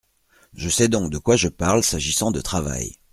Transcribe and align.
Je 0.55 0.67
sais 0.67 0.87
donc 0.87 1.11
de 1.11 1.19
quoi 1.19 1.35
je 1.35 1.47
parle 1.47 1.83
s’agissant 1.83 2.31
de 2.31 2.41
travail. 2.41 2.97